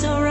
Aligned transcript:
so 0.00 0.21